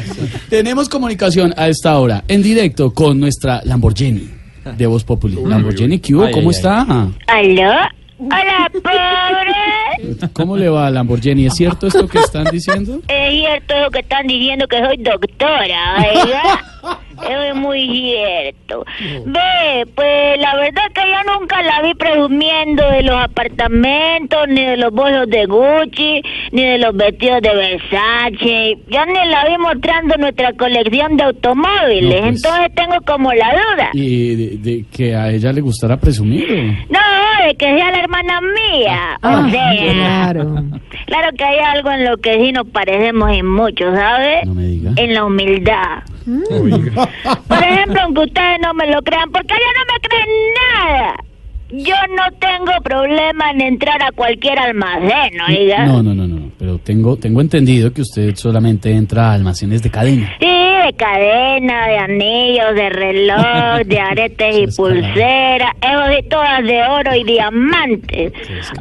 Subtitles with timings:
[0.48, 4.28] Tenemos comunicación a esta hora, en directo, con nuestra Lamborghini
[4.76, 5.36] de Voz Populi.
[5.44, 6.24] Lamborghini, ¿qué hubo?
[6.24, 6.80] Ay, ¿Cómo ay, está?
[7.26, 7.72] ¿Aló?
[8.18, 10.28] Hola, pobre.
[10.32, 11.46] ¿Cómo le va, Lamborghini?
[11.46, 13.00] ¿Es cierto esto que están diciendo?
[13.08, 16.98] Es cierto lo que están diciendo que soy doctora, ¿verdad?
[17.48, 18.84] Es muy cierto.
[19.26, 24.76] Ve, pues la verdad que yo nunca la vi presumiendo de los apartamentos, ni de
[24.76, 26.22] los bolsos de Gucci,
[26.52, 28.78] ni de los vestidos de Versace.
[28.88, 32.20] Yo ni la vi mostrando nuestra colección de automóviles.
[32.20, 32.44] No, pues.
[32.44, 33.90] Entonces tengo como la duda.
[33.94, 36.44] ¿Y de, de que a ella le gustara presumir?
[36.50, 36.92] o?
[36.92, 39.18] No, de que sea la hermana mía.
[39.22, 40.54] Ah, o sea, Claro.
[41.06, 44.46] claro que hay algo en lo que sí nos parecemos en mucho, ¿sabes?
[44.46, 44.90] No me diga.
[44.96, 46.02] En la humildad.
[46.24, 50.28] Por ejemplo, aunque ustedes no me lo crean, porque ya no me creen
[50.74, 51.14] nada.
[51.74, 55.86] Yo no tengo problema en entrar a cualquier almacén, oiga.
[55.86, 56.50] No, no, no, no.
[56.58, 60.30] Pero tengo, tengo entendido que usted solamente entra a almacenes de cadena.
[60.38, 66.82] Sí, de cadena, de anillos, de reloj, de aretes y pulseras, eso sí, todas de
[66.82, 68.32] oro y diamantes.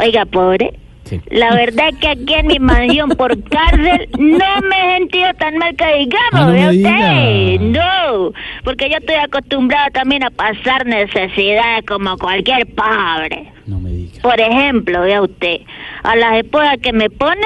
[0.00, 0.72] Oiga, pobre.
[1.08, 1.20] ¿Qué?
[1.30, 5.56] La verdad es que aquí en mi mansión por cárcel no me he sentido tan
[5.58, 6.90] mal que digamos, Ah, no me ¿ve diga.
[6.90, 7.60] usted?
[7.60, 8.32] No,
[8.64, 13.52] porque yo estoy acostumbrada también a pasar necesidades como cualquier pobre.
[13.66, 14.20] No me diga.
[14.22, 15.60] Por ejemplo, vea usted,
[16.02, 17.44] a las esposas que me ponen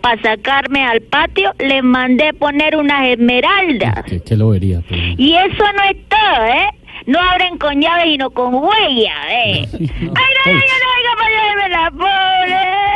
[0.00, 4.04] para sacarme al patio les mandé poner unas esmeraldas.
[4.06, 4.80] ¿Qué, qué lo vería?
[4.88, 5.00] Pero...
[5.16, 6.66] Y eso no es todo, ¿eh?
[7.06, 9.66] No abren con llave, sino con huella, ¿eh?
[9.72, 12.52] No, ¡Ay, no, no, no, no, para llevarme la pobre!
[12.52, 12.91] No,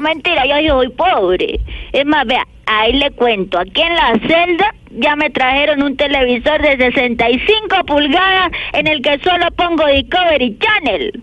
[0.00, 1.60] mentira, yo soy pobre.
[1.92, 6.60] Es más, vea, ahí le cuento, aquí en la celda ya me trajeron un televisor
[6.62, 11.22] de 65 pulgadas en el que solo pongo Discovery Channel.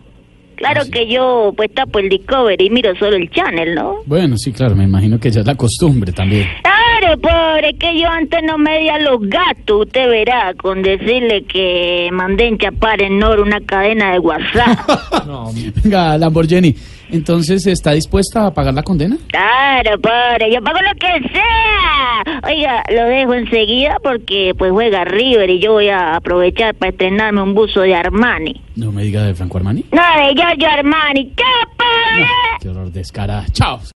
[0.55, 0.91] Claro Ah, sí.
[0.91, 3.97] que yo pues tapo el Discovery y miro solo el Channel, ¿no?
[4.07, 6.47] Bueno, sí, claro, me imagino que ya es la costumbre también.
[7.21, 13.01] Pobre, que yo antes no medía los gatos, usted verá, con decirle que mandé enchapar
[13.01, 14.79] en oro una cadena de WhatsApp.
[15.27, 15.51] No,
[15.83, 16.73] Venga, Lamborghini,
[17.11, 19.17] entonces, ¿está dispuesta a pagar la condena?
[19.27, 22.39] claro, pobre, yo pago lo que sea.
[22.49, 27.41] Oiga, lo dejo enseguida porque pues juega River y yo voy a aprovechar para estrenarme
[27.41, 28.61] un buzo de Armani.
[28.75, 29.83] No me diga de Franco Armani.
[29.91, 31.25] No, de Giorgio Armani.
[31.35, 31.43] ¡Qué
[31.77, 32.21] pobre!
[32.21, 33.45] No, qué horror descarada.
[33.51, 33.79] Chao.